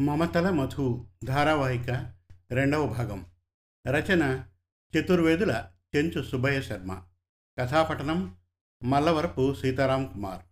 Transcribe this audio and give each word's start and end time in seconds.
మమతల 0.00 0.50
మధు 0.50 1.06
ధారావాహిక 1.24 2.14
రెండవ 2.50 2.86
భాగం. 2.86 3.26
రచన 3.88 4.44
చతుర్వేదుల 4.98 5.70
చెంచు 5.96 6.22
సుబ్బయ్య 6.22 6.62
శర్మ. 6.62 7.02
కథాపఠనం 7.58 8.36
మల్లవరపు 8.84 9.54
సీతారాం 9.54 10.06
కుమార్. 10.06 10.42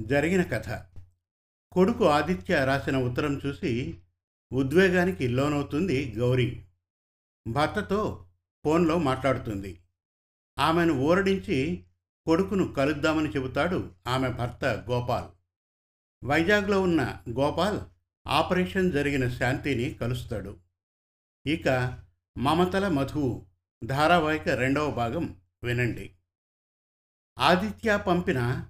జరిగిన 0.00 0.42
కథ. 0.42 0.86
కొడుకు 1.72 2.04
ఆదిత్య 2.08 2.64
రాసిన 2.64 2.96
ఉత్తరం 2.96 3.40
చూసి 3.46 3.98
ఉద్వేగానికి 4.52 5.28
లోనవుతుంది 5.28 6.14
గౌరీ. 6.14 6.64
భర్తతో 7.48 8.26
ఫోన్లో 8.64 8.98
మాట్లాడుతుంది. 8.98 9.80
ఆమెను 10.58 10.94
ఊరడించి 10.94 11.84
కొడుకును 12.28 12.72
కలుద్దామని 12.72 13.28
చెబుతాడు 13.28 13.92
ఆమె 14.08 14.28
భర్త 14.28 14.64
గోపాల్. 14.64 15.28
వైజాగ్లో 16.26 16.82
ఉన్న 16.82 17.20
గోపాల్ 17.30 17.80
ఆపరేషన్ 18.28 18.92
జరిగిన 18.92 19.28
శాంతిని 19.28 19.94
కలుస్తాడు. 19.94 20.56
ఇక 21.46 21.98
మమతల 22.38 22.88
మధువు 22.88 23.46
ధారావాహిక 23.84 24.48
రెండవ 24.48 24.90
భాగం 24.90 25.40
వినండి. 25.64 26.14
ఆదిత్య 27.38 27.96
పంపిన 27.96 28.66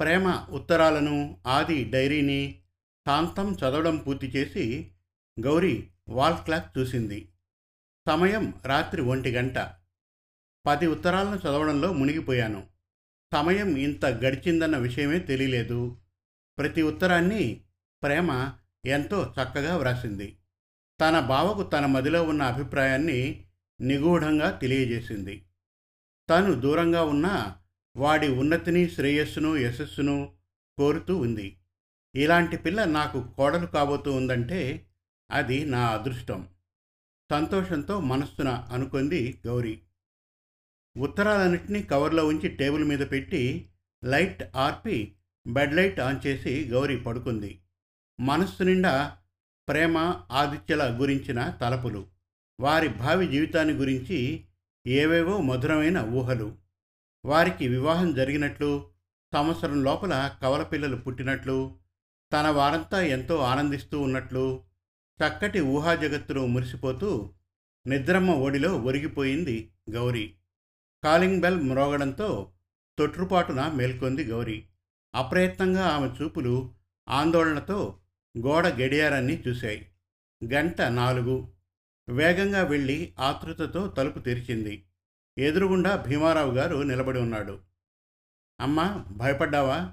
ప్రేమ 0.00 0.46
ఉత్తరాలను 0.50 1.40
ఆది 1.46 1.84
డైరీని 1.84 2.62
శాంతం 3.06 3.52
చదవడం 3.52 3.96
పూర్తి 3.96 4.26
చేసి 4.26 4.92
గౌరీ 5.40 5.90
వాల్ 6.08 6.44
క్లాక్ 6.44 6.78
చూసింది. 6.78 7.32
సమయం 8.08 8.54
రాత్రి 8.64 9.02
ఒంటి 9.02 9.30
గంట. 9.30 9.72
పది 10.66 10.86
ఉత్తరాలను 10.86 11.36
చదవడంలో 11.36 11.92
మునిగిపోయాను. 11.92 12.73
సమయం 13.34 13.76
ఇంత 13.76 14.06
గడిచిందన్న 14.06 14.76
విషయమే 14.76 15.18
తెలియలేదు. 15.18 15.96
ప్రతి 16.58 16.82
ఉత్తరాన్ని 16.82 17.60
ప్రేమ 18.02 18.52
ఎంతో 18.86 19.34
చక్కగా 19.42 19.76
వ్రాసింది. 19.76 20.38
తన 21.00 21.20
బావకు 21.20 21.62
తన 21.62 21.86
మదిలో 21.86 22.22
ఉన్న 22.22 22.42
అభిప్రాయాన్ని 22.42 23.44
నిగూఢంగా 23.80 24.50
తెలియజేసింది. 24.50 25.44
తను 26.30 26.54
దూరంగా 26.54 27.02
ఉన్న 27.02 27.56
వాడి 27.96 28.28
ఉన్నతిని 28.28 28.90
శ్రేయస్సును 28.90 29.56
యశస్సును 29.56 30.32
కోరుతూ 30.78 31.16
ఉంది. 31.16 31.58
ఇలాంటి 32.14 32.56
పిల్ల 32.56 32.84
నాకు 32.84 33.28
కోడలు 33.36 33.66
కాబోతూ 33.66 34.12
ఉందంటే 34.12 34.86
అది 35.30 35.64
నా 35.64 35.88
అదృష్టం. 35.88 36.48
సంతోషంతో 37.30 38.00
మనస్సున 38.00 38.48
అనుకుంది 38.48 39.40
గౌరీ. 39.46 39.80
ఉత్తరాలన్నింటినీ 40.96 41.82
కవర్లో 41.82 42.26
ఉంచి 42.26 42.48
టేబుల్ 42.48 42.84
మీద 42.84 42.98
పెట్టి 42.98 43.68
లైట్ 44.04 44.42
ఆర్పి 44.56 45.14
బెడ్ 45.46 45.76
లైట్ 45.76 46.00
ఆన్ 46.00 46.26
చేసి 46.26 46.64
గౌరీ 46.64 46.96
పడుకుంది. 46.96 47.60
మనస్సు 48.20 48.62
నిండా 48.62 49.16
ప్రేమ 49.68 50.22
ఆదిత్యల 50.32 50.98
గురించిన 51.00 51.48
తలపులు. 51.48 52.06
వారి 52.60 52.88
భావి 52.88 53.26
జీవితాన్ని 53.26 53.74
గురించి 53.74 54.44
ఏవేవో 54.86 55.40
మధురమైన 55.40 55.98
ఊహలు. 55.98 56.56
వారికి 57.24 57.68
వివాహం 57.68 58.14
జరిగినట్లు 58.14 58.90
సంవత్సరం 59.34 59.84
లోపల 59.84 60.36
కవల 60.42 60.62
పిల్లలు 60.62 60.96
పుట్టినట్లు 60.96 61.76
తన 62.32 62.48
వారంతా 62.48 63.02
ఎంతో 63.02 63.36
ఆనందిస్తూ 63.36 64.00
ఉన్నట్లు 64.00 64.62
చక్కటి 65.22 65.60
ఊహా 65.60 65.94
జగత్తులో 65.94 66.46
మురిసిపోతూ 66.46 67.30
నిద్రమ్మ 67.86 68.30
ఒడిలో 68.30 68.78
ఒరిగిపోయింది 68.78 69.70
గౌరీ. 69.90 70.34
కాలింగ్ 71.04 71.40
బెల్ 71.40 71.56
మ్రోగడంతో 71.56 72.52
తొట్రుపాటున 72.98 73.72
మేల్కొంది 73.74 74.24
గౌరీ. 74.24 74.64
అప్రయత్నంగా 75.14 75.86
ఆమె 75.86 76.06
చూపులు 76.06 76.74
ఆందోళనతో 77.08 77.98
గోడ 78.38 78.66
గడియారాన్ని 78.66 79.42
చూశాయి. 79.48 79.88
గంట 80.52 80.80
నాలుగు. 80.82 81.52
వేగంగా 82.08 82.62
వెళ్ళి 82.62 83.14
ఆతృతతో 83.20 83.88
తలుపు 83.88 84.18
తెరిచింది. 84.18 84.86
ఎదురుగుండా 85.38 85.96
భీమారావు 85.96 86.52
గారు 86.52 86.76
నిలబడి 86.76 87.18
ఉన్నాడు. 87.18 87.58
అమ్మా 88.60 89.04
భయపడ్డావా? 89.10 89.92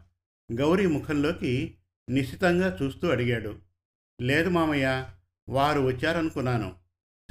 గౌరీ 0.54 0.86
ముఖంలోకి 0.86 1.78
నిశితంగా 2.10 2.78
చూస్తూ 2.82 3.12
అడిగాడు. 3.12 3.60
లేదు 4.22 4.50
మామయ్య 4.50 5.10
వారు 5.50 5.82
వచ్చారనుకున్నాను. 5.82 6.76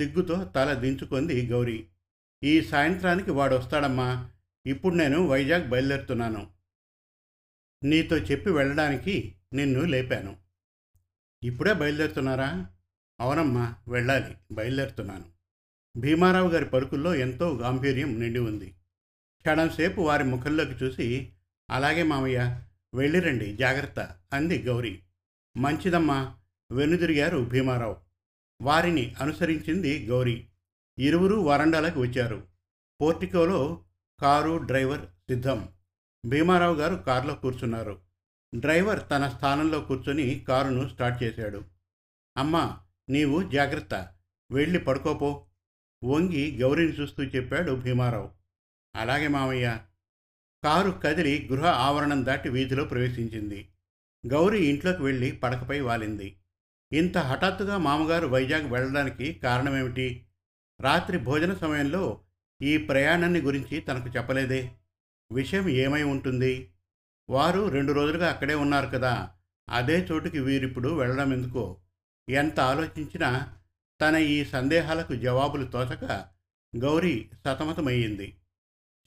సిగ్గుతో 0.01 0.45
తల 0.45 0.73
దించుకుంది 0.73 1.47
గౌరీ. 1.47 1.87
ఈ 2.45 2.63
సాయంత్రానికి 2.63 3.31
వాడు 3.31 3.55
వస్తాడమ్మా 3.55 4.31
ఇప్పుడు 4.67 4.95
నేను 4.95 5.27
వైజాగ్ 5.27 5.69
బయలుదేరుతున్నాను. 5.69 6.51
నీతో 7.85 8.17
చెప్పి 8.17 8.51
వెళ్ళడానికి 8.51 9.35
నిన్ను 9.53 9.81
లేపాను. 9.81 10.37
ఇప్పుడే 11.43 11.73
బయలుదేరుతున్నారా? 11.73 12.67
అవునమ్మా 13.21 13.75
వెళ్ళాలి. 13.89 14.37
బయలుదేరుతున్నాను. 14.53 15.25
భీమారావు 15.97 16.51
గారి 16.51 16.65
పరుకుల్లో 16.65 17.15
ఎంతో 17.15 17.57
గాంభీర్యం 17.57 18.21
నిండి 18.21 18.39
ఉంది. 18.39 18.75
క్షణంసేపు 19.41 20.01
వారి 20.01 20.25
ముఖంలోకి 20.25 20.85
చూసి 20.85 21.33
అలాగే 21.71 22.03
మామయ్య 22.03 22.63
వెళ్ళిరండి 22.95 23.57
జాగ్రత్త 23.57 24.17
అంది 24.33 24.63
గౌరీ. 24.63 25.03
మంచిదమ్మా 25.57 26.37
వెనుదిరిగారు 26.73 27.39
భీమారావు. 27.39 27.97
వారిని 28.63 29.15
అనుసరించింది 29.21 30.07
గౌరీ. 30.07 30.47
ఇరువురు 31.01 31.35
వరండాలకు 31.35 32.01
వచ్చారు. 32.01 32.47
పోర్టికోలో 33.01 33.85
కారు 34.21 34.57
డ్రైవర్ 34.57 35.01
సిద్ధం. 35.07 35.69
భీమారావు 36.27 36.75
గారు 36.75 36.95
కారులో 36.95 37.35
కూర్చున్నారు. 37.35 38.01
డ్రైవర్ 38.55 39.01
తన 39.11 39.29
స్థానంలో 39.29 39.81
కూర్చొని 39.81 40.45
కారును 40.49 40.89
స్టార్ట్ 40.89 41.23
చేశాడు. 41.23 41.65
అమ్మా 42.37 42.81
నీవు 43.09 43.51
జాగ్రత్త. 43.51 44.09
వెళ్ళి 44.51 44.79
పడుకోపో. 44.79 45.47
వంగి 46.05 46.59
గౌరీని 46.59 46.93
చూస్తూ 46.93 47.23
చెప్పాడు 47.23 47.73
భీమారావు. 47.73 48.31
అలాగే 48.97 49.29
మామయ్య. 49.29 49.79
కారు 50.65 50.91
కదిలి 50.91 51.49
గృహ 51.53 51.67
ఆవరణం 51.67 52.27
దాటి 52.27 52.49
వీధిలో 52.49 52.85
ప్రవేశించింది. 52.85 53.69
గౌరీ 54.27 54.59
ఇంట్లోకి 54.59 55.03
వెళ్ళి 55.03 55.33
పడకపై 55.33 55.81
వాలింది. 55.81 56.41
ఇంత 56.93 57.19
హఠాత్తుగా 57.19 57.79
మామగారు 57.79 58.27
వైజాగ్ 58.27 58.73
వెళ్ళడానికి 58.73 59.33
కారణమేమిటి? 59.33 60.27
రాత్రి 60.81 61.19
భోజన 61.19 61.55
సమయంలో 61.55 62.21
ఈ 62.63 62.77
ప్రయాణాన్ని 62.77 63.41
గురించి 63.41 63.81
తనకు 63.81 64.09
చెప్పలేదే. 64.09 64.73
విషయం 65.33 65.69
ఏమై 65.69 66.03
ఉంటుంది? 66.03 66.71
వారు 67.31 67.69
రెండు 67.69 67.93
రోజులుగా 67.93 68.29
అక్కడే 68.29 68.55
ఉన్నారు 68.55 68.87
కదా. 68.87 69.31
అదే 69.69 70.09
చోటుకి 70.13 70.41
వీరిప్పుడు 70.41 70.89
వెళ్ళడం 70.89 71.33
ఎందుకో? 71.33 71.81
ఎంత 72.29 72.61
ఆలోచించినా 72.61 73.55
తన 74.01 74.17
ఈ 74.17 74.45
సందేహాలకు 74.45 75.15
జవాబులు 75.15 75.65
తోచక 75.67 76.05
గౌరీ 76.77 77.31
సతమతమయ్యింది. 77.45 78.37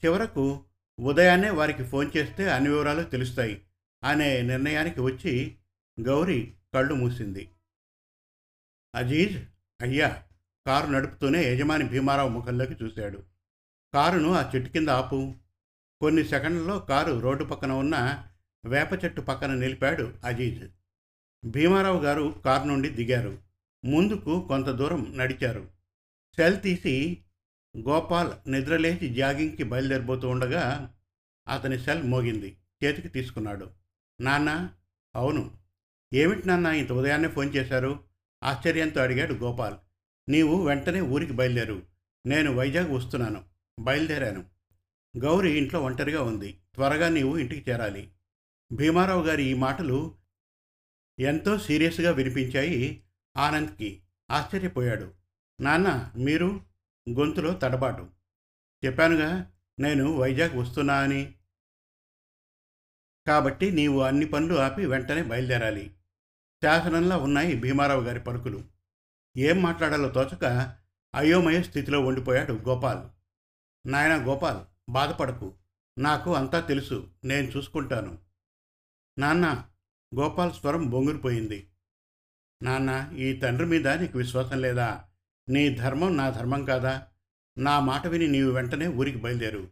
చివరకు 0.04 0.64
ఉదయాన్నే 1.00 1.50
వారికి 1.50 1.84
ఫోన్ 1.84 2.10
చేస్తే 2.16 2.52
అన్ని 2.52 2.70
వివరాలు 2.70 3.02
తెలుస్తాయి 3.02 3.62
అనే 4.04 4.42
నిర్ణయానికి 4.42 5.00
వచ్చి 5.00 5.56
గౌరీ 6.00 6.54
కళ్ళు 6.74 6.94
మూసింది. 6.94 7.50
అజీజ్ 8.94 9.44
అయ్యా! 9.80 10.22
కారు 10.66 10.86
నడుపుతూనే 10.86 11.52
యజమాని 11.52 11.84
భీమారావు 11.84 12.28
ముఖంలోకి 12.28 12.84
చూశాడు. 12.84 13.22
కారును 13.94 14.32
ఆ 14.32 14.52
చెట్టు 14.56 14.70
కింద 14.70 14.88
ఆపు. 14.88 15.34
కొన్ని 16.00 16.24
సెకండ్లలో 16.24 16.78
కారు 16.78 17.20
రోడ్డు 17.20 17.44
పక్కన 17.44 17.72
ఉన్న 17.72 18.24
వేప 18.66 19.04
చెట్టు 19.04 19.20
పక్కన 19.20 19.54
నిలిపాడు 19.54 20.14
అజీజ్. 20.24 20.64
భీమారావు 21.44 22.00
గారు 22.00 22.42
కారు 22.44 22.68
నుండి 22.68 22.88
దిగారు. 22.88 23.38
ముందుకు 23.84 24.44
కొంత 24.48 24.66
దూరం 24.66 25.14
నడిచారు. 25.16 25.68
సెల్ 26.36 26.60
తీసి 26.60 27.22
గోపాల్ 27.78 28.50
నిద్రలేచి 28.50 29.14
జాగింగ్కి 29.14 29.62
బయలుదేరిపోతూ 29.62 30.28
ఉండగా 30.28 30.94
అతని 31.48 31.78
సెల్ 31.78 32.02
మోగింది. 32.02 32.56
చేతికి 32.84 33.08
తీసుకున్నాడు. 33.08 33.70
నాన్న 34.20 34.70
అవును. 35.14 35.50
ఏమిటి 36.14 36.48
నాన్న 36.48 36.66
ఇంత 36.66 36.92
ఉదయాన్నే 36.92 37.28
ఫోన్ 37.28 37.54
చేశారు? 37.56 38.00
ఆశ్చర్యంతో 38.44 39.02
అడిగాడు 39.02 39.34
గోపాల్. 39.34 39.74
నీవు 40.28 40.66
వెంటనే 40.66 41.00
ఊరికి 41.00 41.32
బయలుదేరు. 41.32 41.82
నేను 42.26 42.52
వైజాగ్ 42.52 42.90
వస్తున్నాను. 42.90 43.44
బయలుదేరాను. 43.80 44.44
గౌరి 45.18 45.58
ఇంట్లో 45.58 45.82
ఒంటరిగా 45.82 46.22
ఉంది. 46.22 46.60
త్వరగా 46.74 47.08
నీవు 47.08 47.36
ఇంటికి 47.36 47.70
చేరాలి. 47.70 48.12
భీమారావు 48.72 49.24
గారి 49.24 49.44
ఈ 49.44 49.54
మాటలు 49.54 50.16
ఎంతో 51.18 51.58
సీరియస్గా 51.58 52.10
వినిపించాయి 52.10 53.04
ఆనంద్కి. 53.36 54.02
ఆశ్చర్యపోయాడు. 54.30 55.14
నాన్న 55.60 56.12
మీరు 56.16 56.60
గొంతులో 57.10 57.54
తడబాటు. 57.54 58.10
చెప్పానుగా 58.86 59.52
నేను 59.78 60.12
వైజాగ్ 60.12 60.56
వస్తున్నా 60.56 60.94
అని. 60.94 61.34
కాబట్టి 63.26 63.70
నీవు 63.70 64.00
అన్ని 64.00 64.26
పనులు 64.26 64.54
ఆపి 64.54 64.86
వెంటనే 64.86 65.22
బయలుదేరాలి. 65.22 65.94
శాసనంలో 66.64 67.18
ఉన్నాయి 67.18 67.56
భీమారావు 67.56 68.00
గారి 68.00 68.20
పలుకులు. 68.20 68.73
ఏం 69.36 69.62
మాట్లాడాలో 69.62 70.08
తోచక 70.08 70.74
అయోమయ 71.14 71.62
స్థితిలో 71.62 72.00
ఉండిపోయాడు 72.00 72.52
గోపాల్. 72.52 73.00
నాయన 73.88 74.26
గోపాల్ 74.26 74.92
బాధపడకు. 74.92 75.54
నాకు 75.98 76.34
అంతా 76.34 76.60
తెలుసు. 76.60 77.10
నేను 77.24 77.46
చూసుకుంటాను. 77.46 78.18
నాన్న 79.18 79.64
గోపాల్ 80.14 80.52
స్వరం 80.52 80.90
బొంగురిపోయింది. 80.90 81.70
నాన్న 82.62 83.12
ఈ 83.16 83.36
తండ్రి 83.36 83.66
మీద 83.66 83.88
నీకు 83.88 84.18
విశ్వాసం 84.18 84.60
లేదా? 84.60 85.04
నీ 85.48 85.74
ధర్మం 85.74 86.16
నా 86.16 86.30
ధర్మం 86.30 86.64
కాదా? 86.64 87.06
నా 87.58 87.80
మాట 87.80 88.06
విని 88.06 88.28
నీవు 88.28 88.52
వెంటనే 88.52 88.86
ఊరికి 88.86 89.18
బయలుదేరు. 89.18 89.68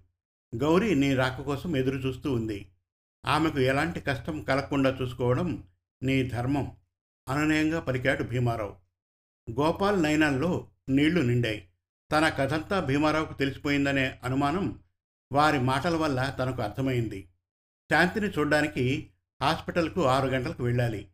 గౌరీ 0.57 0.95
నీ 0.95 1.15
రాక 1.15 1.41
కోసం 1.41 1.77
ఎదురు 1.77 1.97
చూస్తూ 1.97 2.33
ఉంది. 2.33 2.73
ఆమెకు 3.27 3.61
ఎలాంటి 3.61 4.01
కష్టం 4.01 4.43
కలగకుండా 4.43 4.99
చూసుకోవడం 5.03 5.65
నీ 6.03 6.29
ధర్మం. 6.29 6.77
అనునయంగా 7.29 7.81
పలికాడు 7.81 8.23
భీమారావు. 8.23 8.82
గోపాల్ 9.51 10.03
నయనాల్లో 10.03 10.71
నీళ్ళు 10.89 11.21
నిండాయి. 11.21 11.69
తన 12.13 12.29
కథంతా 12.29 12.81
భీమారావుకు 12.81 13.35
తెలిసిపోయిందనే 13.35 14.21
అనుమానం 14.25 14.83
వారి 15.33 15.59
మాటల 15.59 15.97
వల్ల 15.97 16.37
తనకు 16.39 16.63
అర్థమైంది. 16.63 17.29
శాంతిని 17.91 18.29
చూడ్డానికి 18.29 19.11
హాస్పిటల్కు 19.43 20.07
ఆరు 20.07 20.29
గంటలకు 20.29 20.65
వెళ్ళాలి. 20.65 21.09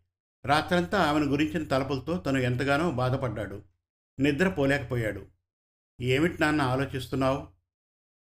రాత్రంతా 0.46 0.98
ఆమెను 0.98 1.24
గురించిన 1.24 1.64
తలపులతో 1.64 2.16
తను 2.16 2.38
ఎంతగానో 2.38 2.90
బాధపడ్డాడు. 2.90 3.62
నిద్రపోలేకపోయాడు. 4.20 5.26
ఏమిటి 6.00 6.40
నాన్న 6.40 6.62
ఆలోచిస్తున్నావు? 6.62 7.48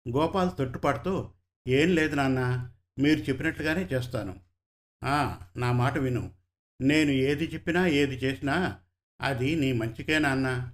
గోపాల్ 0.08 0.50
తొట్టుపాటుతో 0.58 1.32
ఏం 1.68 1.94
లేదు 1.94 2.14
నాన్న 2.14 2.70
మీరు 2.98 3.20
చెప్పినట్లుగానే 3.20 3.82
చేస్తాను. 3.82 4.40
నా 5.58 5.72
మాట 5.72 5.98
విను. 5.98 6.30
నేను 6.80 7.10
ఏది 7.10 7.44
చెప్పినా 7.44 7.86
ఏది 7.86 8.14
చేసినా 8.14 8.78
అది 9.20 9.56
నీ 9.56 9.72
మంచికే 9.72 10.18
నాన్న. 10.18 10.72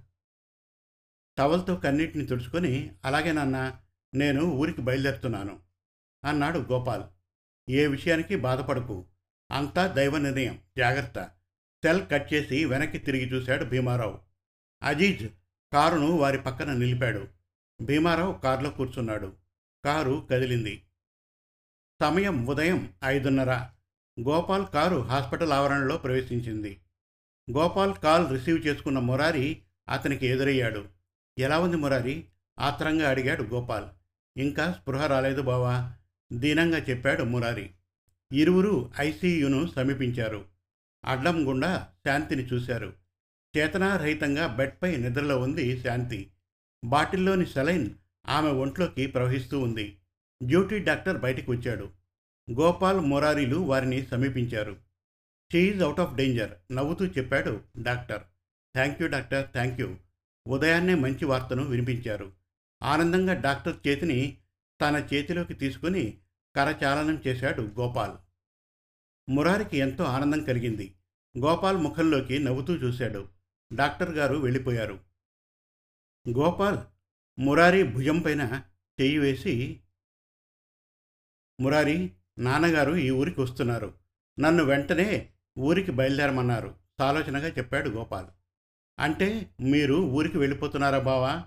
టవల్తో 1.37 1.75
కన్నీటిని 1.75 2.25
తుడుచుకొని 2.25 2.95
అలాగే 3.05 3.31
నాన్న 3.31 3.79
నేను 4.13 4.43
ఊరికి 4.43 4.81
బయలుదేరుతున్నాను 4.81 5.59
అన్నాడు 6.25 6.59
గోపాల్. 6.59 7.03
ఏ 7.71 7.87
విషయానికి 7.87 8.35
బాధపడకు. 8.35 9.05
అంతా 9.51 9.87
దైవ 9.87 10.17
నిర్ణయం. 10.17 10.61
జాగ్రత్త. 10.77 11.23
సెల్ 11.83 12.07
కట్ 12.11 12.33
చేసి 12.33 12.65
వెనక్కి 12.65 12.97
తిరిగి 12.97 13.31
చూశాడు 13.31 13.65
భీమారావు. 13.65 14.19
అజీజ్ 14.83 15.29
కారును 15.73 16.11
వారి 16.11 16.37
పక్కన 16.37 16.73
నిలిపాడు. 16.73 17.27
భీమారావు 17.81 18.39
కారులో 18.39 18.69
కూర్చున్నాడు. 18.69 19.33
కారు 19.85 20.27
కదిలింది. 20.31 20.87
సమయం 22.01 22.47
ఉదయం 22.47 22.93
ఐదున్నర. 23.03 23.69
గోపాల్ 24.19 24.65
కారు 24.67 24.95
హాస్పిటల్ 24.95 25.51
ఆవరణలో 25.51 25.97
ప్రవేశించింది. 25.97 26.81
గోపాల్ 27.51 27.93
కాల్ 27.93 28.31
రిసీవ్ 28.31 28.67
చేసుకున్న 28.67 28.99
మురారి 28.99 29.61
అతనికి 29.89 30.27
ఎదురయ్యాడు. 30.27 30.85
ఎలా 31.37 31.59
ఉంది 31.59 31.77
మురారి? 31.77 32.25
ఆత్రంగా 32.59 33.09
అడిగాడు 33.09 33.43
గోపాల్. 33.43 33.85
ఇంకా 34.37 34.71
స్పృహ 34.71 35.07
రాలేదు 35.07 35.41
బావా 35.41 35.93
దీనంగా 36.33 36.77
చెప్పాడు 36.77 37.23
మురారి. 37.23 37.69
ఇరువురు 38.31 38.91
ఐసీయూను 38.99 39.67
సమీపించారు. 39.75 40.45
అడ్డం 41.05 41.47
గుండా 41.47 41.87
శాంతిని 42.05 42.43
చూశారు. 42.43 42.93
చేతనారహితంగా 43.57 44.47
బెడ్పై 44.47 44.95
నిద్రలో 44.95 45.39
ఉంది 45.39 45.81
శాంతి. 45.81 46.31
బాటిల్లోని 46.85 47.45
సెలైన్ 47.45 47.89
ఆమె 48.27 48.49
ఒంట్లోకి 48.49 49.07
ప్రవహిస్తూ 49.07 49.59
ఉంది. 49.59 49.97
డ్యూటీ 50.43 50.79
డాక్టర్ 50.79 51.17
బయటికి 51.17 51.51
వచ్చాడు 51.51 51.89
గోపాల్ 52.51 52.99
మొరారీలు 52.99 53.57
వారిని 53.57 54.05
సమీపించారు. 54.05 54.86
షీఈ్ 55.53 55.81
అవుట్ 55.81 55.99
ఆఫ్ 55.99 56.15
డేంజర్ 56.15 56.75
నవ్వుతూ 56.75 57.05
చెప్పాడు 57.05 57.63
doctor. 57.81 58.23
Thank 58.73 59.01
you 59.01 59.07
doctor 59.07 59.49
thank 59.49 59.81
you 59.81 59.95
ఉదయాన్నే 60.47 60.95
మంచి 60.95 61.25
వార్తను 61.25 61.63
వినిపించారు. 61.63 62.33
ఆనందంగా 62.83 63.33
డాక్టర్ 63.33 63.87
చేతిని 63.87 64.37
తన 64.81 65.07
చేతిలోకి 65.13 65.53
తీసుకుని 65.53 66.17
కరచాలనం 66.55 67.23
చేశాడు 67.27 67.61
గోపాల్. 67.61 68.17
మురారికి 69.31 69.77
ఎంతో 69.77 70.03
ఆనందం 70.03 70.43
కలిగింది. 70.43 70.95
గోపాల్ 71.37 71.77
ముఖంలోకి 71.77 72.39
నవ్వుతూ 72.39 72.75
చూశాడు. 72.75 73.29
డాక్టర్ 73.73 74.11
గారు 74.11 74.35
వెళ్ళిపోయారు. 74.35 74.99
గోపాల్ 76.29 76.77
మురారి 77.39 77.83
భుజం 77.83 78.19
పైన 78.19 78.63
చెయ్యి 79.01 79.17
వేసి 79.17 79.81
మురారి 81.59 82.13
నాన్నగారు 82.37 82.95
ఈ 82.95 83.09
ఊరికి 83.09 83.41
వస్తున్నారు. 83.41 83.93
నన్ను 84.39 84.63
వెంటనే 84.63 85.33
ఊరికి 85.59 85.91
బయలుదేరమన్నారు. 85.91 86.75
సాలోచనగా 86.99 87.47
చెప్పాడు 87.47 87.89
గోపాల్. 87.89 88.27
అంటే 88.99 89.49
మీరు 89.61 89.95
ఊరికి 89.95 90.37
వెళ్ళిపోతున్నారా 90.37 90.99
బావా? 90.99 91.43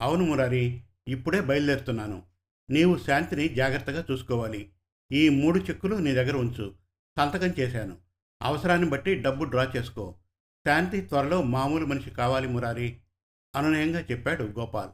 అవును 0.00 0.24
మురారి 0.24 0.82
ఇప్పుడే 1.08 1.40
బయలుదేరుతున్నాను. 1.40 2.22
నీవు 2.70 2.98
శాంతిని 2.98 3.48
జాగ్రత్తగా 3.48 4.04
చూసుకోవాలి. 4.10 4.72
ఈ 5.12 5.28
మూడు 5.28 5.58
చెక్కులు 5.58 5.96
నీ 5.96 6.12
దగ్గర 6.12 6.36
ఉంచు. 6.36 6.74
సంతకం 7.18 7.46
చేశాను. 7.46 7.96
అవసరాన్ని 8.42 8.90
బట్టి 8.90 9.14
డబ్బు 9.14 9.44
డ్రా 9.44 9.72
చేసుకో. 9.76 10.14
శాంతి 10.66 11.00
త్వరలో 11.00 11.42
మామూలు 11.42 11.86
మనిషి 11.86 12.10
కావాలి 12.10 12.48
మురారి 12.48 13.00
అనునయంగా 13.56 14.00
చెప్పాడు 14.00 14.44
గోపాల్. 14.44 14.90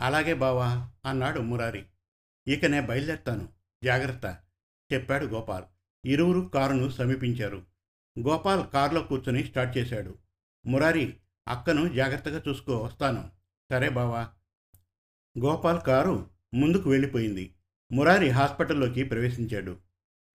అలాగే 0.00 0.34
బావా 0.34 0.88
అన్నాడు 1.06 1.40
మురారి. 1.40 1.84
ఇక 2.48 2.64
నే 2.64 2.80
బయలుదేరుతాను. 2.80 3.48
జాగ్రత్త 3.84 4.38
చెప్పాడు 4.92 5.26
గోపాల్. 5.26 5.64
ఇరువురు 6.04 6.40
కారును 6.40 6.90
సమీపించారు. 6.90 7.67
గోపాల్ 8.18 8.66
కారులో 8.72 9.02
కూర్చొని 9.02 9.44
స్టార్ట్ 9.44 9.78
చేశాడు. 9.78 10.18
మురారి 10.66 11.16
అక్కను 11.48 11.88
జాగ్రత్తగా 11.88 12.42
చూసుకో 12.48 12.76
వస్తాను. 12.76 13.30
సరే 13.70 13.88
బావా. 13.88 14.28
గోపాల్ 15.38 15.80
కారు 15.80 16.30
ముందుకు 16.54 16.90
వెళ్ళిపోయింది. 16.90 17.54
మురారి 17.92 18.28
హాస్పిటల్లోకి 18.28 19.02
ప్రవేశించాడు. 19.02 19.78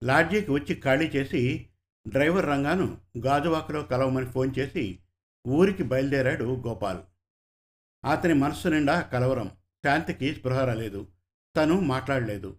లాడ్జీకి 0.04 0.50
వచ్చి 0.50 0.74
ఖాళీ 0.74 1.06
చేసి 1.06 1.68
డ్రైవర్ 2.08 2.46
రంగాను 2.46 3.00
గాజువాకలో 3.18 3.82
కలవమని 3.82 4.26
ఫోన్ 4.26 4.54
చేసి 4.58 4.98
ఊరికి 5.48 5.82
బయలుదేరాడు 5.82 6.44
గోపాల్. 6.44 6.98
అతని 8.10 8.34
మనస్సు 8.34 8.68
నిండా 8.68 9.00
కలవరం. 9.00 9.46
శాంతికి 9.84 10.34
స్పృహ 10.34 10.64
రాలేదు. 10.64 11.08
తను 11.56 11.80
మాట్లాడలేదు. 11.80 12.56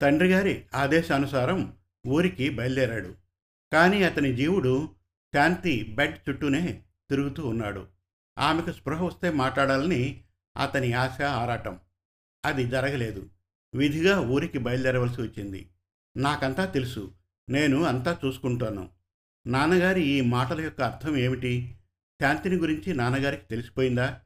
తండ్రిగారి 0.00 0.66
ఆదేశానుసారం 0.74 1.76
ఊరికి 2.06 2.50
బయలుదేరాడు. 2.50 3.25
కానీ 3.72 4.02
అతని 4.02 4.36
జీవుడు 4.36 4.88
శాంతి 5.34 5.94
బెడ్ 5.96 6.18
చుట్టూనే 6.28 6.82
తిరుగుతూ 7.10 7.46
ఉన్నాడు. 7.46 7.86
ఆమెకు 8.38 8.72
స్పృహ 8.72 9.02
వస్తే 9.02 9.30
మాట్లాడాలని 9.30 10.24
అతని 10.56 10.92
ఆశ 10.92 11.22
ఆరాటం. 11.22 11.80
అది 12.44 12.66
జరగలేదు. 12.66 13.30
విధిగా 13.74 14.20
ఊరికి 14.20 14.58
బయలుదేరవలసి 14.58 15.22
వచ్చింది. 15.22 15.70
నాకంతా 16.16 16.64
తెలుసు. 16.64 17.12
నేను 17.48 17.82
అంతా 17.82 18.18
చూసుకుంటాను. 18.24 18.90
నాన్నగారి 19.46 20.02
ఈ 20.02 20.20
మాటల 20.20 20.60
యొక్క 20.60 20.82
అర్థం 20.82 21.16
ఏమిటి? 21.16 21.78
శాంతిని 22.22 22.56
గురించి 22.56 22.94
నాన్నగారికి 22.94 23.42
తెలిసిపోయిందా? 23.42 24.20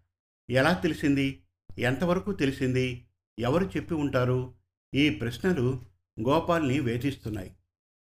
ఎలా 0.50 0.72
తెలిసింది? 0.72 1.42
ఎంతవరకు 1.78 2.32
తెలిసింది? 2.32 3.06
ఎవరు 3.38 3.64
చెప్పి 3.64 3.94
ఉంటారు? 3.94 4.54
ఈ 4.94 5.10
ప్రశ్నలు 5.10 5.82
గోపాల్ని 6.28 6.80
వేధిస్తున్నాయి. 6.80 7.56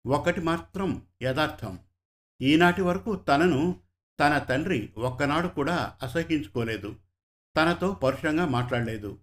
ఒకటి 0.05 0.41
మాత్రం 0.41 1.01
యథార్థం. 1.21 1.79
ఈనాటి 2.41 2.81
వరకు 2.81 3.15
తనను 3.15 3.79
తన 4.19 4.37
తండ్రి 4.37 4.89
ఒక్కనాడు 4.97 5.47
కూడా 5.47 5.95
అసహించుకోలేదు. 6.03 6.95
తనతో 7.57 7.93
పరుషంగా 7.93 8.45
మాట్లాడలేదు. 8.45 9.19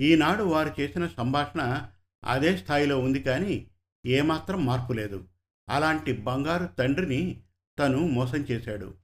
ఈనాడు 0.00 0.44
వారు 0.44 0.80
చేసిన 0.80 1.06
సంభాషణ 1.06 1.86
అదే 2.24 2.56
స్థాయిలో 2.56 2.98
ఉంది 2.98 3.20
కానీ 3.20 3.70
ఏమాత్రం 4.06 4.66
మార్పు 4.66 4.92
లేదు. 4.92 5.24
అలాంటి 5.68 6.12
బంగారు 6.12 6.66
తండ్రిని 6.66 7.42
తను 7.78 7.98
మోసం 7.98 8.38
చేశాడు. 8.38 8.94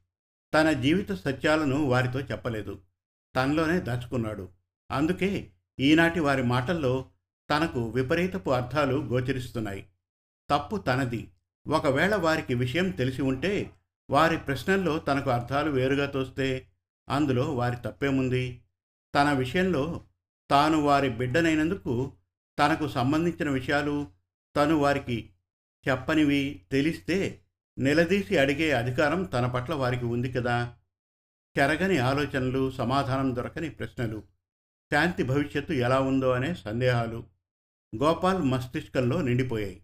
తన 0.54 0.72
జీవిత 0.72 1.12
సత్యాలను 1.12 1.84
వారితో 1.84 2.20
చెప్పలేదు. 2.20 2.80
తనలోనే 3.36 3.80
దాచుకున్నాడు. 3.80 4.48
అందుకే 4.90 5.50
ఈనాటి 5.80 6.20
వారి 6.20 6.42
మాటల్లో 6.42 7.06
తనకు 7.50 7.88
విపరీతపు 7.88 8.50
అర్థాలు 8.50 8.94
గోచరిస్తున్నాయి. 8.94 9.86
తప్పు 10.50 10.76
తనది. 10.76 11.30
ఒకవేళ 11.68 12.16
వారికి 12.16 12.54
విషయం 12.54 12.90
తెలిసి 12.90 13.22
ఉంటే 13.22 13.70
వారి 14.10 14.38
ప్రశ్నల్లో 14.38 14.98
తనకు 14.98 15.30
అర్థాలు 15.30 15.70
వేరుగా 15.70 16.06
తోస్తే 16.06 16.66
అందులో 17.08 17.54
వారి 17.54 17.76
తప్పేముంది? 17.76 18.62
తన 19.14 19.32
విషయంలో 19.32 20.04
తాను 20.50 20.80
వారి 20.80 21.10
బిడ్డనైనందుకు 21.10 22.12
తనకు 22.58 22.88
సంబంధించిన 22.88 23.50
విషయాలు 23.50 24.06
తను 24.56 24.76
వారికి 24.76 25.30
చెప్పనివి 25.88 26.62
తెలిస్తే 26.72 27.40
నిలదీసి 27.78 28.36
అడిగే 28.36 28.72
అధికారం 28.72 29.24
తన 29.24 29.46
పట్ల 29.46 29.74
వారికి 29.74 30.04
ఉంది 30.04 30.32
కదా? 30.32 30.74
చెరగని 31.58 31.98
ఆలోచనలు 31.98 32.70
సమాధానం 32.70 33.36
దొరకని 33.36 33.70
ప్రశ్నలు. 33.70 34.22
శాంతి 34.92 35.22
భవిష్యత్తు 35.22 35.72
ఎలా 35.72 36.00
ఉందో 36.00 36.30
అనే 36.30 36.54
సందేహాలు 36.54 37.24
గోపాల్ 37.96 38.42
మస్తిష్కంలో 38.42 39.22
నిండిపోయాయి. 39.22 39.82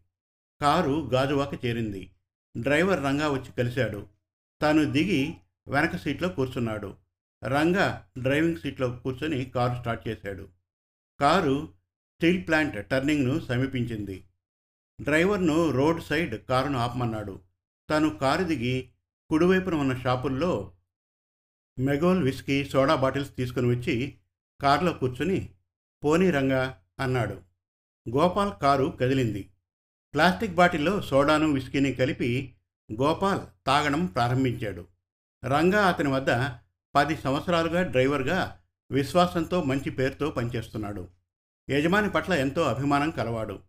కారు 0.61 1.11
గాజువాక 1.13 1.65
చేరింది. 1.65 2.11
డ్రైవర్ 2.57 3.05
రంగా 3.05 3.29
వచ్చి 3.29 3.53
కలిశాడు. 3.59 4.07
తాను 4.63 4.93
దిగి 4.93 5.35
వెనక 5.69 5.97
సీట్లో 5.97 6.29
కూర్చున్నాడు. 6.29 6.97
రంగా 7.45 8.09
డ్రైవింగ్ 8.19 8.57
సీట్లో 8.57 8.91
కూర్చొని 8.91 9.45
కారు 9.45 9.81
స్టార్ట్ 9.81 10.09
చేశాడు. 10.09 10.49
కారు 11.21 11.69
స్టీల్ 12.15 12.47
ప్లాంట్ 12.47 12.87
టర్నింగ్ను 12.87 13.41
సమీపించింది. 13.41 14.25
డ్రైవర్ను 15.01 15.71
రోడ్ 15.71 16.03
సైడ్ 16.03 16.45
కారును 16.45 16.79
ఆపమన్నాడు. 16.79 17.41
తను 17.91 18.11
కారు 18.11 18.45
దిగి 18.45 18.91
కుడివైపున 19.31 19.75
ఉన్న 19.75 19.97
షాపుల్లో 19.97 20.73
మెగోల్ 21.79 22.23
విస్కీ 22.23 22.65
సోడా 22.65 22.95
బాటిల్స్ 22.95 23.37
తీసుకుని 23.37 23.67
వచ్చి 23.67 24.19
కారులో 24.61 24.93
కూర్చుని 24.93 25.51
పోనీ 26.05 26.31
రంగా 26.31 26.83
అన్నాడు. 27.01 27.43
గోపాల్ 28.11 28.53
కారు 28.63 28.99
కదిలింది. 29.01 29.51
ప్లాస్టిక్ 30.17 30.53
బాటిల్లో 30.53 31.03
సోడాను 31.03 31.53
విస్కీని 31.53 31.93
కలిపి 31.93 32.55
గోపాల్ 32.93 33.41
తాగడం 33.67 34.07
ప్రారంభించాడు. 34.07 34.87
రంగా 35.45 35.87
అతని 35.87 36.09
వద్ద 36.09 36.51
పది 36.95 37.17
సంవత్సరాలుగా 37.17 37.83
డ్రైవర్గా 37.83 38.61
విశ్వాసంతో 38.91 39.63
మంచి 39.63 39.91
పేరుతో 39.91 40.31
పనిచేస్తున్నాడు. 40.31 41.09
యజమాని 41.71 42.11
పట్ల 42.11 42.33
ఎంతో 42.33 42.63
అభిమానం 42.63 43.11
కలవాడు. 43.11 43.61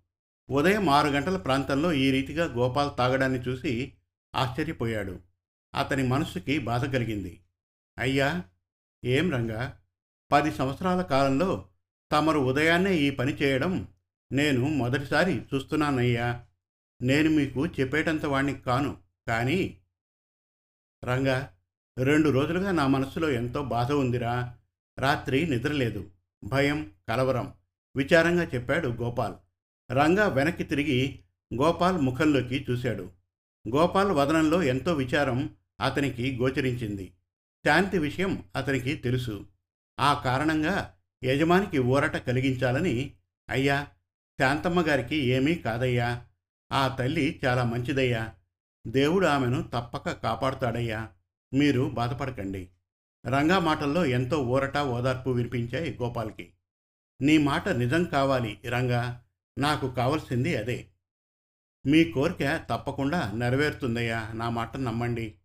ఉదయం 0.49 0.89
ఆరు 0.89 1.07
గంటల 1.07 1.37
ప్రాంతంలో 1.37 1.93
ఈ 1.93 2.11
రీతిగా 2.11 2.45
గోపాల్ 2.45 2.97
తాగడాన్ని 2.97 3.39
చూసి 3.39 3.93
ఆశ్చర్యపోయాడు. 4.35 5.19
అతని 5.75 6.07
మనస్సుకి 6.07 6.59
బాధ 6.59 6.93
కలిగింది. 6.93 7.43
అయ్యా 7.99 8.43
ఏం 9.05 9.31
రంగా? 9.31 9.79
పది 10.31 10.51
సంవత్సరాల 10.51 11.01
కాలంలో 11.01 11.65
తమరు 12.11 12.39
ఉదయాన్నే 12.39 12.95
ఈ 12.95 13.09
పని 13.09 13.33
చేయడం 13.33 13.87
నేను 14.31 14.61
మొదటిసారి 14.61 15.41
చూస్తున్నానయ్యా. 15.53 16.45
నేను 17.01 17.29
మీకు 17.29 17.65
చెప్పేటంత 17.65 18.25
వాణ్ణి 18.25 18.53
కాను. 18.53 18.97
కానీ 19.27 19.77
రంగా 21.05 21.53
రెండు 21.97 22.29
రోజులుగా 22.29 22.71
నా 22.71 22.87
మనసులో 22.87 23.29
ఎంతో 23.29 23.63
బాధ 23.63 23.91
ఉందిరా. 23.91 24.57
రాత్రి 24.99 25.49
నిద్రలేదు. 25.49 26.09
భయం 26.43 26.91
కలవరం. 27.09 27.53
విచారంగా 27.95 28.43
చెప్పాడు 28.43 28.87
గోపాల్. 28.87 29.35
రంగా 29.91 30.27
వెనక్కి 30.27 30.63
తిరిగి 30.63 31.19
గోపాల్ 31.55 31.97
ముఖంలోకి 31.97 32.65
చూశాడు. 32.69 33.11
గోపాల్ 33.75 34.11
వదనంలో 34.11 34.63
ఎంతో 34.63 34.93
విచారం 34.93 35.55
అతనికి 35.81 36.37
గోచరించింది. 36.37 37.13
శాంతి 37.65 37.97
విషయం 37.99 38.43
అతనికి 38.55 38.95
తెలుసు. 38.95 39.47
ఆ 39.99 40.21
కారణంగా 40.25 40.93
యజమానికి 41.23 41.79
ఊరట 41.79 42.17
కలిగించాలని 42.17 43.15
అయ్యా 43.49 43.87
శాంతమ్మ 44.41 44.81
గారికి 44.81 45.15
ఏమీ 45.15 45.55
కాదయ్యా. 45.55 46.25
ఆ 46.71 46.87
తల్లి 46.87 47.41
చాలా 47.45 47.63
మంచిదయ్యా. 47.63 48.33
దేవుడు 48.87 49.25
ఆమెను 49.27 49.61
తప్పక 49.61 50.11
కాపాడుతాడయ్యా. 50.11 51.09
మీరు 51.53 51.91
బాధపడకండి. 51.93 52.69
రంగా 53.27 53.59
మాటల్లో 53.59 54.05
ఎంతో 54.05 54.43
ఊరట 54.43 54.77
ఓదార్పు 54.77 55.29
వినిపించాయి 55.29 55.97
గోపాల్కి. 56.01 56.53
నీ 57.21 57.37
మాట 57.37 57.69
నిజం 57.69 58.03
కావాలి 58.03 58.59
రంగా. 58.65 59.25
నాకు 59.57 59.91
కావలసింది 59.91 60.55
అదే. 60.55 60.87
మీ 61.85 62.11
కోరిక 62.11 62.65
తప్పకుండా 62.69 63.31
నెరవేరుతుందయ్యా. 63.31 64.31
నా 64.33 64.49
మాట 64.49 64.77
నమ్మండి. 64.77 65.35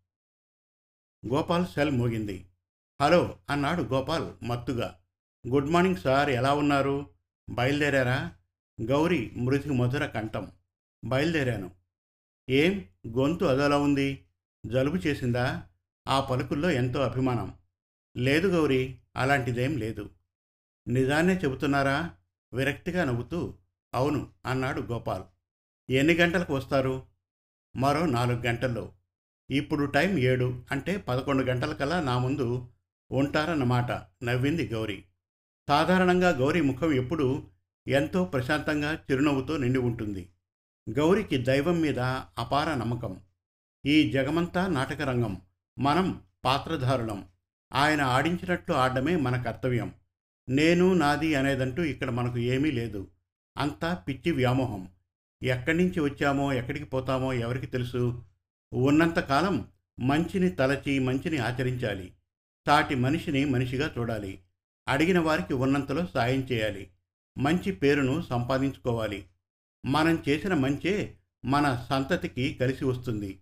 గోపాల్ 1.26 1.66
సెల్ 1.66 1.90
మోగింది. 1.90 2.46
హలో 3.02 3.38
అన్నాడు 3.50 3.82
గోపాల్ 3.82 4.44
మత్తుగా. 4.44 5.00
గుడ్ 5.48 5.70
మార్నింగ్ 5.70 5.96
సార్ 5.96 6.30
ఎలా 6.30 6.54
ఉన్నారు? 6.54 7.10
బయలుదేరారా? 7.50 8.32
గౌరీ 8.84 9.32
మృతి 9.36 9.70
మధుర 9.70 10.06
కంఠం. 10.06 10.52
బయలుదేరాను. 11.04 11.70
ఏం? 12.50 12.84
గొంతు 13.08 13.44
అదోలా 13.44 13.78
ఉంది. 13.78 14.24
జలుబు 14.66 14.96
చేసిందా? 14.96 15.68
ఆ 16.08 16.20
పలుకుల్లో 16.20 16.70
ఎంతో 16.70 17.00
అభిమానం. 17.00 17.54
లేదు 18.16 18.48
గౌరీ 18.48 18.98
అలాంటిదేం 19.16 19.76
లేదు. 19.76 20.10
నిజాన్నే 20.88 21.34
చెబుతున్నారా? 21.34 22.10
విరక్తిగా 22.54 23.04
నవ్వుతూ 23.04 23.54
అవును 23.94 24.28
అన్నాడు 24.46 24.80
గోపాల్. 24.80 25.24
ఎన్ని 25.92 26.14
గంటలకు 26.14 26.54
వస్తారు? 26.54 27.06
మరో 27.76 28.06
నాలుగు 28.06 28.42
గంటల్లో. 28.42 28.92
ఇప్పుడు 29.50 29.84
టైం 29.84 30.18
ఏడు 30.18 30.62
అంటే 30.70 30.96
పదకొండు 30.96 31.42
గంటలకల్లా 31.42 32.00
నా 32.00 32.18
ముందు 32.18 32.68
ఉంటారన్నమాట 33.12 33.90
నవ్వింది 34.24 34.68
గౌరీ. 34.68 35.04
సాధారణంగా 35.68 36.28
గౌరీ 36.28 36.60
ముఖం 36.60 36.92
ఎప్పుడూ 36.92 37.48
ఎంతో 37.88 38.24
ప్రశాంతంగా 38.24 38.94
చిరునవ్వుతో 38.94 39.56
నిండి 39.56 39.78
ఉంటుంది. 39.78 40.28
గౌరికి 40.90 41.36
దైవం 41.36 41.80
మీద 41.80 41.98
అపార 42.38 42.74
నమ్మకం. 42.74 43.20
ఈ 43.86 44.10
జగమంతా 44.10 44.66
నాటకరంగం. 44.66 45.40
మనం 45.78 46.22
పాత్రధారులం. 46.44 47.28
ఆయన 47.72 48.02
ఆడించినట్లు 48.02 48.74
ఆడమే 48.74 49.16
మన 49.16 49.42
కర్తవ్యం. 49.42 49.92
నేను 50.48 50.94
నాది 50.94 51.34
అనేదంటూ 51.34 51.82
ఇక్కడ 51.82 52.10
మనకు 52.10 52.38
ఏమీ 52.38 52.70
లేదు. 52.70 53.10
అంతా 53.58 53.94
పిచ్చి 53.94 54.32
వ్యామోహం. 54.32 54.88
ఎక్కడి 55.42 55.78
నుంచి 55.78 56.00
వచ్చామో 56.00 56.52
ఎక్కడికి 56.52 56.84
పోతామో 56.84 57.32
ఎవరికి 57.32 57.66
తెలుసు? 57.66 58.22
ఉన్నంతకాలం 58.74 59.68
మంచిని 60.00 60.48
తలచి 60.48 60.98
మంచిని 60.98 61.38
ఆచరించాలి. 61.38 62.12
సాటి 62.66 62.94
మనిషిని 62.94 63.44
మనిషిగా 63.44 63.94
చూడాలి. 63.98 64.40
అడిగిన 64.88 65.18
వారికి 65.18 65.54
ఉన్నంతలో 65.54 66.06
సాయం 66.14 66.40
చేయాలి. 66.52 66.90
మంచి 67.38 67.72
పేరును 67.72 68.22
సంపాదించుకోవాలి. 68.22 69.26
మనం 69.86 70.22
చేసిన 70.28 70.54
మంచే 70.54 71.18
మన 71.44 71.86
సంతతికి 71.88 72.54
కలిసి 72.54 72.84
వస్తుంది. 72.84 73.40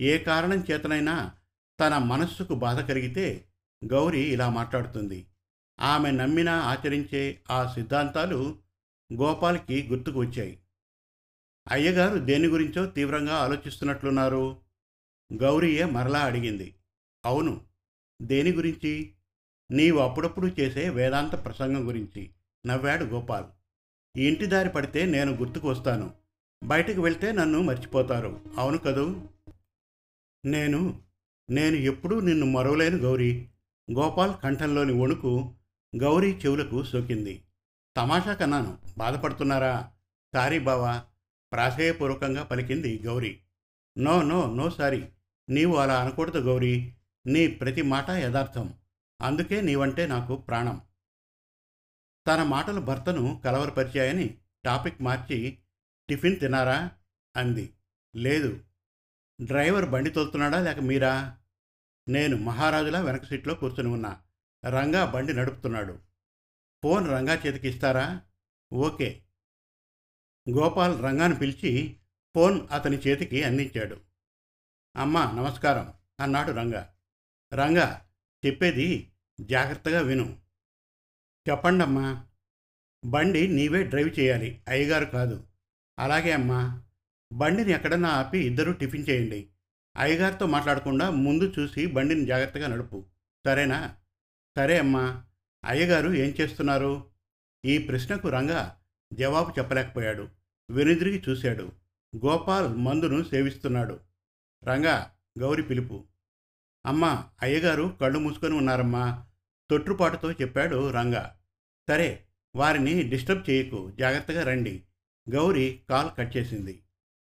ఏ 0.00 0.18
కారణం 0.18 0.64
చేతనైనా 0.70 1.34
తన 1.80 1.98
మనస్సుకు 1.98 2.54
బాధ 2.54 2.80
కలిగితే 2.80 3.44
గౌరీ 3.84 4.20
ఇలా 4.20 4.50
మాట్లాడుతుంది. 4.50 5.26
ఆమె 5.80 6.10
నమ్మినా 6.10 6.52
ఆచరించే 6.52 7.40
ఆ 7.50 7.72
సిద్ధాంతాలు 7.72 8.58
గోపాల్కి 9.12 9.88
గుర్తుకు 9.88 10.18
వచ్చాయి. 10.18 10.58
అయ్యగారు 11.68 12.18
దేని 12.18 12.48
గురించో 12.48 12.86
తీవ్రంగా 12.86 13.36
ఆలోచిస్తున్నట్లున్నారు. 13.36 14.60
గౌరీయే 15.32 15.84
మరలా 15.84 16.18
అడిగింది. 16.18 16.74
అవును 17.24 17.60
దేని 18.22 18.52
గురించి? 18.52 19.12
నీవు 19.70 19.98
అప్పుడప్పుడు 19.98 20.46
చేసే 20.46 20.88
వేదాంత 20.88 21.44
ప్రసంగం 21.44 21.88
గురించి. 21.88 22.30
నవ్వాడు 22.66 23.04
గోపాల్. 23.04 23.44
ఇంటి 24.18 24.46
దారి 24.46 24.68
పడితే 24.68 25.06
నేను 25.06 25.32
గుర్తుకు 25.32 25.68
వస్తాను 25.68 26.14
బయటకు 26.64 27.00
వెళ్తే 27.00 27.32
నన్ను 27.32 27.62
మర్చిపోతారు. 27.62 28.40
అవును 28.58 28.78
కదూ? 28.78 29.28
నేను 30.44 31.00
నేను 31.50 31.76
ఎప్పుడూ 31.76 32.20
నిన్ను 32.20 32.46
మరవలేను 32.46 32.98
గౌరీ. 32.98 33.48
గోపాల్ 33.92 34.34
కంఠంలోని 34.42 35.02
వణుకు 35.02 35.54
గౌరీ 36.02 36.32
చెవులకు 36.32 36.84
సోకింది. 36.84 37.44
తమాషా 37.96 38.34
కన్నాను. 38.34 38.78
బాధపడుతున్నారా? 38.98 39.92
సారీ 40.34 40.58
బావా. 40.58 41.04
ప్రాశయపూర్వకంగా 41.52 42.42
పలికింది 42.42 42.98
Gauri. 42.98 43.40
No 43.98 44.22
no 44.22 44.54
no 44.54 44.70
sorry. 44.70 45.08
నీవు 45.48 45.76
అలా 45.76 46.00
అనకూడదు 46.00 46.38
గౌరీ. 46.38 46.94
నీ 47.26 47.46
ప్రతి 47.46 47.82
మాట 47.82 48.10
యథార్థం. 48.10 48.74
అందుకే 49.22 49.60
నీవంటే 49.60 50.06
నాకు 50.06 50.36
ప్రాణం. 50.36 50.80
తన 52.26 52.42
మాటలు 52.42 52.80
భర్తను 52.80 53.42
కలవరపరిచాయని 53.44 54.38
టాపిక్ 54.64 55.02
మార్చి 55.02 55.58
టిఫిన్ 56.08 56.40
తినారా 56.40 56.90
అంది. 57.36 57.74
లేదు. 58.16 58.64
డ్రైవర్ 59.42 59.90
బండి 59.90 60.10
తోలుతున్నాడా 60.10 60.60
లేక 60.60 60.78
మీరా? 60.78 61.38
నేను 62.08 62.36
మహారాజులా 62.36 63.00
వెనక 63.00 63.24
సీట్లో 63.24 63.54
కూర్చుని 63.54 63.88
ఉన్నా. 63.88 64.22
రంగా 64.68 65.04
బండి 65.04 65.34
నడుపుతున్నాడు. 65.34 65.98
ఫోన్ 66.82 67.08
రంగా 67.08 67.34
చేతికి 67.34 67.68
ఇస్తారా? 67.68 68.22
ఓకే. 68.72 69.22
గోపాల్ 70.50 71.02
రంగాను 71.02 71.34
పిలిచి 71.34 72.00
ఫోన్ 72.34 72.68
అతని 72.70 72.96
చేతికి 72.96 73.42
అందించాడు. 73.42 74.00
అమ్మా 74.96 75.30
నమస్కారం 75.30 75.94
అన్నాడు 76.20 76.52
రంగా. 76.52 76.94
రంగా 77.54 78.06
చెప్పేది 78.46 79.12
జాగ్రత్తగా 79.40 80.00
విను. 80.00 80.38
చెప్పండమ్మా. 81.50 82.26
బండి 83.04 83.48
నీవే 83.48 83.82
డ్రైవ్ 83.84 84.20
చేయాలి. 84.20 84.62
అయ్యగారు 84.68 85.04
కాదు. 85.04 85.46
అలాగే 85.98 86.32
అమ్మా. 86.32 86.82
బండిని 87.32 87.72
ఎక్కడన్నా 87.72 88.08
ఆపి 88.08 88.38
ఇద్దరూ 88.38 88.72
టిఫిన్ 88.72 89.06
చేయండి. 89.10 89.48
అయ్యగారితో 89.96 90.46
మాట్లాడకుండా 90.46 91.10
ముందు 91.10 91.54
చూసి 91.58 91.86
బండిని 91.86 92.26
జాగ్రత్తగా 92.26 92.68
నడుపు. 92.68 93.06
సరేనా? 93.46 93.96
సరే 94.56 94.78
అమ్మా. 94.78 95.24
అయ్యగారు 95.64 96.08
ఏం 96.08 96.34
చేస్తున్నారు? 96.40 97.10
ఈ 97.64 97.78
ప్రశ్నకు 97.78 98.28
రంగా 98.28 98.80
జవాబు 99.12 99.50
చెప్పలేకపోయాడు. 99.58 100.28
వెనుదిరిగి 100.70 101.22
చూశాడు. 101.28 101.72
గోపాల్ 102.26 102.76
మందును 102.76 103.22
సేవిస్తున్నాడు. 103.22 104.00
రంగా 104.64 105.10
గౌరి 105.38 105.62
పిలుపు. 105.62 106.04
అమ్మా 106.86 107.24
అయ్యగారు 107.42 107.96
కళ్ళు 108.00 108.18
మూసుకొని 108.18 108.54
ఉన్నారమ్మా. 108.54 109.26
తొట్టుపాటుతో 109.70 110.32
చెప్పాడు 110.32 110.90
రంగా. 110.90 111.39
సరే 111.90 112.24
వారిని 112.56 113.02
డిస్టర్బ్ 113.02 113.50
చేయకు. 113.50 113.92
జాగ్రత్తగా 113.98 114.44
రండి. 114.44 114.82
గౌరీ 115.30 115.80
కాల్ 115.90 116.10
కట్ 116.18 116.36
చేసింది. 116.36 116.82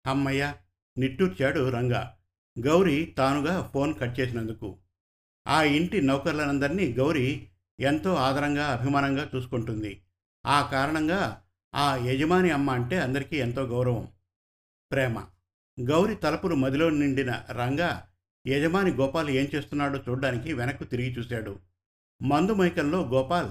అమ్మయ్య 0.06 0.54
నిట్టూర్చాడు 0.98 1.68
రంగా. 1.68 2.18
గౌరీ 2.66 3.14
తానుగా 3.18 3.70
ఫోన్ 3.74 3.94
కట్ 4.00 4.20
చేసినందుకు. 4.20 4.78
ఆ 5.48 5.62
ఇంటి 5.62 6.02
నౌకర్లనందరినీ 6.02 6.92
గౌరీ 6.92 7.48
ఎంతో 7.80 8.14
ఆదరంగా 8.14 8.66
అభిమానంగా 8.66 9.30
చూసుకుంటుంది. 9.34 10.02
ఆ 10.46 10.70
కారణంగా 10.70 11.42
ఆ 11.74 11.96
యజమాని 11.96 12.50
అమ్మ 12.50 12.70
అంటే 12.70 12.98
అందరికీ 12.98 13.36
ఎంతో 13.36 13.62
గౌరవం. 13.62 14.08
ప్రేమ. 14.92 15.26
గౌరి 15.80 16.14
తలుపులు 16.14 16.54
మదిలో 16.54 16.90
నిండిన 16.90 17.44
రంగా 17.50 18.08
యజమాని 18.46 18.90
గోపాల్ 18.90 19.30
ఏం 19.30 19.48
చేస్తున్నాడో 19.54 19.98
చూడ్డానికి 20.08 20.52
వెనక్కు 20.52 20.84
తిరిగి 20.84 21.12
చూశాడు. 21.18 21.58
మందు 22.22 22.52
మైకంలో 22.52 23.08
గోపాల్ 23.08 23.50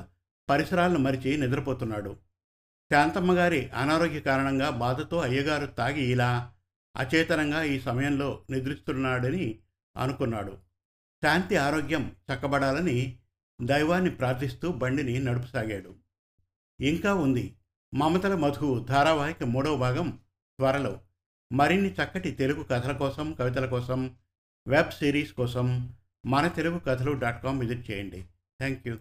పరిసరాలను 0.52 1.00
మరిచి 1.00 1.38
నిద్రపోతున్నాడు. 1.38 2.18
శాంతమ్మగారి 2.92 3.70
అనారోగ్య 3.70 4.20
కారణంగా 4.20 4.70
బాధతో 4.70 5.18
అయ్యగారు 5.18 5.66
తాగి 5.66 6.02
ఇలా 6.02 6.54
అచేతనంగా 6.98 7.64
ఈ 7.64 7.80
సమయంలో 7.80 8.42
నిద్రిస్తున్నాడని 8.50 9.60
అనుకున్నాడు. 9.98 10.52
శాంతి 11.24 11.56
ఆరోగ్యం 11.56 12.16
చక్కబడాలని 12.34 13.18
దైవాన్ని 13.62 14.10
ప్రార్థిస్తూ 14.10 14.72
బండిని 14.72 15.20
నడుపుసాగాడు. 15.20 15.96
ఇంకా 16.82 17.14
ఉంది. 17.14 17.56
మమతల 17.94 18.36
మధు 18.36 18.86
ధారావాహిక 18.90 19.44
మూడవ 19.44 19.76
భాగం 19.76 20.10
త్వరలో. 20.58 21.00
మరిన్ని 21.54 21.94
చక్కటి 21.94 22.32
తెలుగు 22.32 22.64
కథల 22.64 22.92
కోసం 22.92 23.34
కవితల 23.34 23.66
కోసం 23.66 24.16
వెబ్ 24.68 24.92
సిరీస్ 24.92 25.34
కోసం 25.34 25.94
మన 26.26 26.48
తెలుగు 26.48 26.80
కథలు 26.80 27.12
డాట్ 27.12 27.44
కామ్ 27.44 27.60
విజిట్ 27.60 27.92
చేయండి. 27.92 28.22
Thank 28.60 28.88
you 28.88 28.98